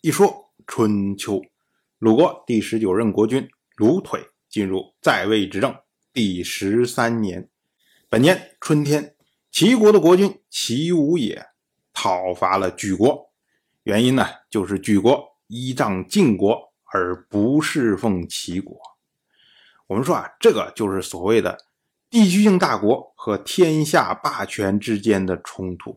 [0.00, 1.42] 一说春秋，
[1.98, 5.74] 鲁国第十九任国君鲁腿进入在位执政
[6.12, 7.50] 第十三年。
[8.08, 9.16] 本年春天，
[9.50, 11.44] 齐国的国君齐武也
[11.92, 13.32] 讨伐了莒国，
[13.82, 18.80] 原因呢，就是莒国依仗晋国而不侍奉齐国。
[19.88, 21.58] 我们说啊，这个就是所谓的
[22.08, 25.96] 地区性大国和天下霸权之间的冲突。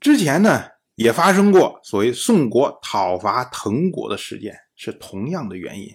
[0.00, 0.73] 之前呢。
[0.96, 5.88] 也发生过所谓宋国讨伐滕国的事件，是同样的原因。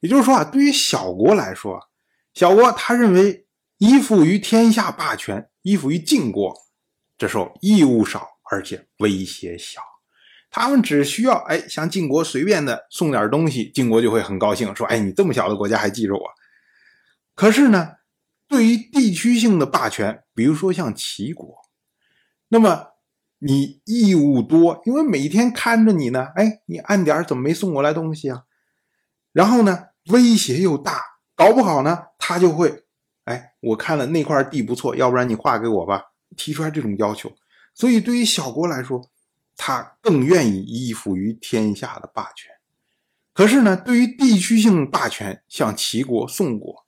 [0.00, 1.80] 也就是说啊，对于小国来说，
[2.34, 3.46] 小国他认为
[3.78, 6.54] 依附于天下霸权，依附于晋国，
[7.16, 9.80] 这时候义务少，而且威胁小，
[10.50, 16.30] 他们只需要哎向晋国随便的送点东西，晋国就会很高兴，说哎你这么小的国家还记着我。
[17.36, 17.92] 可是呢，
[18.48, 21.56] 对于地区性的霸权，比如说像齐国，
[22.48, 22.95] 那么。
[23.38, 26.28] 你义务多，因为每天看着你呢。
[26.36, 28.44] 哎，你按点怎么没送过来东西啊？
[29.32, 31.02] 然后呢，威胁又大，
[31.34, 32.84] 搞不好呢，他就会，
[33.24, 36.02] 哎，我看了那块地不错，要不然你划给我吧，
[36.34, 37.30] 提出来这种要求。
[37.74, 39.10] 所以对于小国来说，
[39.54, 42.50] 他更愿意依附于天下的霸权。
[43.34, 46.86] 可是呢，对于地区性霸权，像齐国、宋国，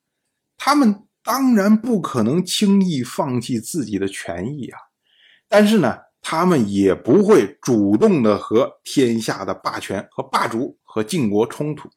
[0.56, 4.78] 他们当然不可能轻易放弃自己的权益啊。
[5.46, 6.07] 但是呢。
[6.30, 11.88] 他们也不会主动的和天下的霸权和霸主和晋国冲突，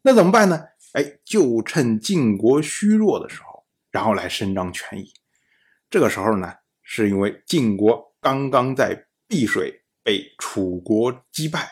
[0.00, 0.58] 那怎么办呢？
[0.94, 5.12] 哎，就趁晋国虚弱的时候，然后来伸张权益。
[5.90, 6.50] 这个时候呢，
[6.82, 11.68] 是因为晋国刚刚在碧水被楚国击败，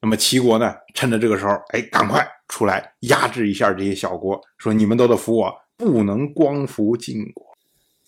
[0.00, 7.46] 那么齐国呢，趁着这个时候，哎，赶快出来压制一下这些小国，说你们都得服我，不能光服晋国。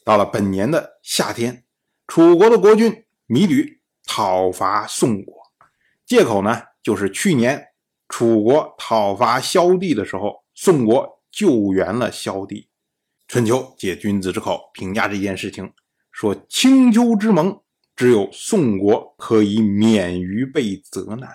[0.06, 1.64] 到了本年的夏天，
[2.06, 3.04] 楚国的国君。
[3.32, 5.32] 米吕讨伐宋国，
[6.04, 7.64] 借口呢就是去年
[8.08, 12.68] 楚国讨伐萧地的时候，宋国救援了萧地。
[13.28, 15.72] 春秋借君子之口评价这件事情，
[16.10, 17.62] 说青丘之盟，
[17.94, 21.30] 只有宋国可以免于被责难。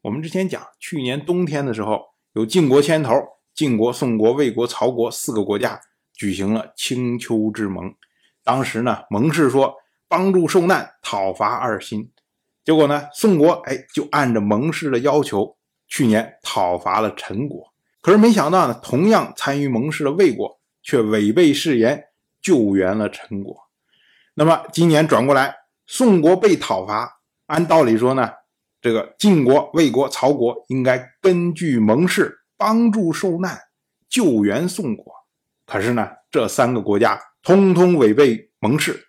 [0.00, 2.00] 我们之前讲，去年冬天的时候，
[2.32, 3.12] 有晋国牵头，
[3.54, 5.78] 晋国、宋国、魏国、曹国四个国家
[6.14, 7.94] 举行了青丘之盟。
[8.42, 9.74] 当时呢，盟誓说。
[10.08, 12.10] 帮助受难，讨伐二心，
[12.64, 13.08] 结果呢？
[13.12, 15.56] 宋国哎，就按着盟誓的要求，
[15.88, 17.72] 去年讨伐了陈国。
[18.00, 22.04] 可是没想到呢，同样参与盟誓的魏国却违背誓言，
[22.42, 23.56] 救援了陈国。
[24.34, 25.54] 那么今年转过来，
[25.86, 28.30] 宋国被讨伐，按道理说呢，
[28.80, 33.58] 这个晋国、魏国、曹国应该根据盟誓帮助受难，
[34.08, 35.12] 救援宋国。
[35.66, 39.02] 可是呢，这三个国家通通违背盟誓。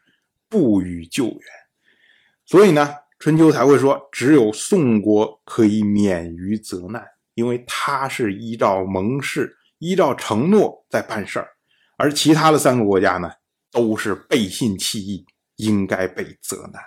[0.49, 1.39] 不予救援，
[2.45, 11.49] 所以呢，春秋才会说，只有宋国可以免于责难，因为他是依照盟誓、依照承诺在办事儿，
[11.97, 13.31] 而其他的三个国家呢，
[13.71, 16.81] 都是背信弃义，应该被责难。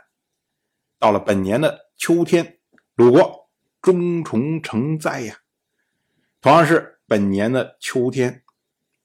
[0.99, 2.59] 到了本年的秋天，
[2.95, 3.51] 鲁国
[3.83, 5.39] 终虫成灾呀。
[6.41, 8.45] 同样是本年的秋天，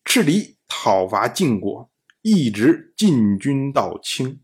[0.06, 1.90] 赤狄讨伐晋国，
[2.22, 4.40] 一直进军到清。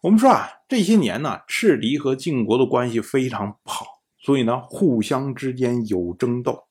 [0.00, 3.84] 我们说啊，这些年呢，赤狄和晋国的关系非常不好，
[4.16, 6.68] 所以呢，互相之间有争斗。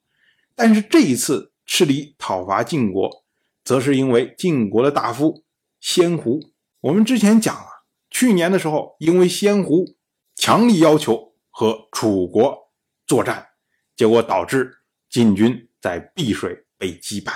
[0.55, 3.25] 但是这一次赤狄讨伐晋国，
[3.65, 5.43] 则是因为晋国的大夫
[5.81, 6.39] 先胡。
[6.79, 7.67] 我们之前讲啊，
[8.09, 9.97] 去年的时候，因为先胡
[10.33, 12.71] 强力要求和楚国
[13.05, 13.49] 作战，
[13.94, 14.77] 结果导致
[15.09, 17.33] 晋军在碧水被击败。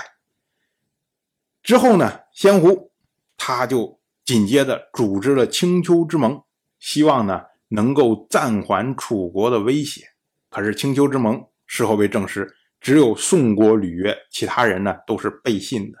[1.62, 2.92] 之后呢，先胡
[3.36, 4.00] 他就。
[4.24, 6.42] 紧接着组织了青丘之盟，
[6.78, 10.02] 希望呢能够暂缓楚国的威胁。
[10.48, 12.48] 可是青丘之盟事后被证实，
[12.80, 15.98] 只有宋国履约，其他人呢都是背信的。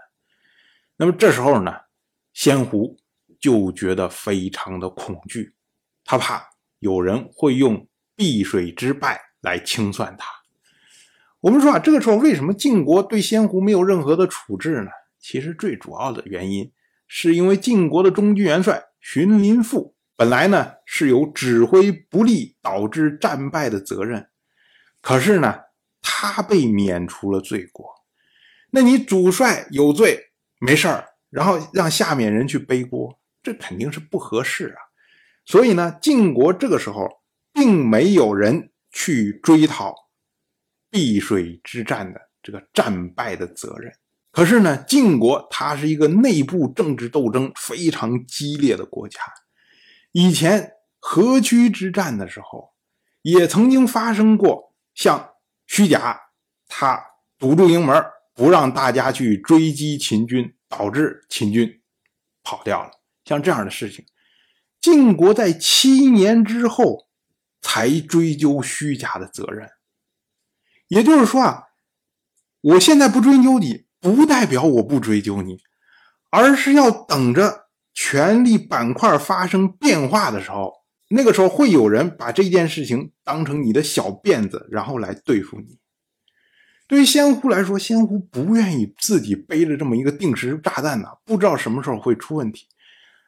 [0.96, 1.72] 那么这时候呢，
[2.32, 2.96] 先胡
[3.40, 5.54] 就觉得非常的恐惧，
[6.04, 6.44] 他怕
[6.78, 10.26] 有人会用碧水之败来清算他。
[11.40, 14.90] 我们说啊，这个时候为什么晋国对先胡没有任何的处置呢？
[15.18, 16.70] 其实最主要的原因。
[17.14, 24.30] 是因为晋国的中军元帅荀林父本来呢是有指挥不力导致战败的责任，
[25.02, 25.58] 可是呢
[26.00, 27.86] 他被免除了罪过。
[28.70, 34.80] 那你主帅有罪没事儿，然后让下面人去背锅，这肯定是不合适啊。
[35.44, 37.06] 所以呢，晋国这个时候
[37.52, 39.94] 并没有人去追讨
[40.88, 43.92] 碧水之战的这个战败的责任。
[44.32, 49.20] 可是呢，晋国它是一个内部政治斗争非常激烈的国家。
[50.12, 52.72] 以前河曲之战的时候，
[53.20, 55.34] 也曾经发生过像
[55.66, 56.18] 虚假，
[56.66, 56.98] 他
[57.38, 58.02] 堵住营门，
[58.34, 61.82] 不让大家去追击秦军，导致秦军
[62.42, 62.90] 跑掉了。
[63.26, 64.06] 像这样的事情，
[64.80, 67.08] 晋国在七年之后
[67.60, 69.68] 才追究虚假的责任。
[70.88, 71.64] 也就是说啊，
[72.60, 75.60] 我现在不追究你，不代表我不追究你，
[76.30, 80.82] 而是要等着权力板块发生变化的时候。
[81.14, 85.78] 那个时候会有人把这件事情当成你的小辫子，然后来对付你。
[86.88, 92.66] 对于仙狐来说，仙狐不愿意自己背着这么一个定时炸弹呢，不知道什么时候会出问题，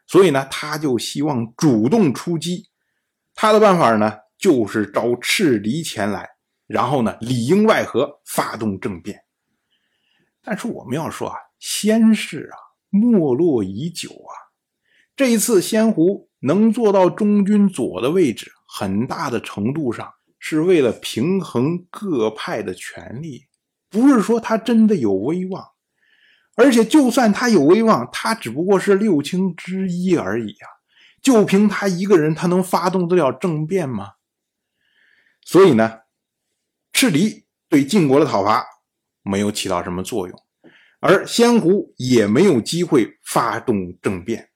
[0.07, 2.69] 所以呢，他就希望主动出击。
[3.35, 6.27] 他的办法呢，就是招赤离前来，
[6.67, 9.24] 然后呢，里应外合，发动政变。
[10.45, 12.57] 但是我们要说啊，先氏啊，
[12.91, 14.33] 没落已久啊，
[15.17, 16.29] 这一次仙狐。
[16.47, 23.47] 能做到中军左的位置，很大的程度上是为了平衡各派的权力，
[23.89, 25.67] 不是说他真的有威望。
[26.55, 30.69] 而且，就算他有威望，他只不过是六卿之一而已啊！
[31.23, 34.11] 就凭他一个人，他能发动得了政变吗？
[35.47, 36.01] 所以呢，
[36.93, 38.67] 赤离对晋国的讨伐
[39.25, 40.43] 没有起到什么作用，
[41.01, 44.51] 而仙狐也没有机会发动政变，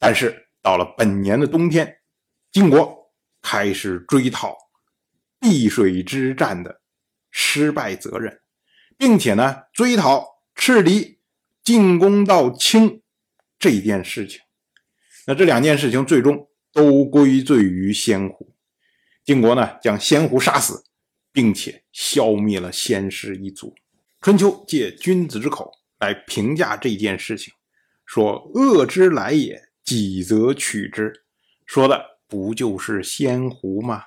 [0.00, 0.42] 但是。
[0.62, 1.98] 到了本年的冬天，
[2.50, 4.56] 晋国开始追讨
[5.38, 6.80] 碧水之战的
[7.30, 8.40] 失败责任，
[8.98, 10.26] 并且呢，追讨
[10.56, 11.20] 赤离
[11.62, 13.00] 进攻到青
[13.60, 14.40] 这件事情。
[15.28, 18.52] 那这两件事情最终都归罪于仙狐。
[19.24, 20.82] 晋国呢，将仙狐杀死，
[21.36, 23.74] 并且消灭了先氏一族。
[24.22, 27.52] 春秋借君子之口来评价这件事情，
[28.06, 31.12] 说：“恶之来也。”己则取之，
[31.64, 34.02] 说的不就是仙狐吗？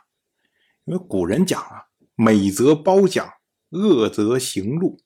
[0.84, 1.84] 因为古人讲啊，
[2.16, 3.32] 美则褒奖，
[3.70, 5.00] 恶则行路。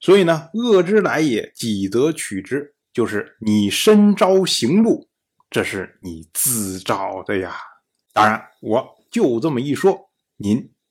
[0.00, 5.08] 所以呢，恶之来也，己则取之，就是你身招行路，
[5.48, 7.54] 这是你自找的呀。
[8.12, 10.72] 当然，我就这么一说，您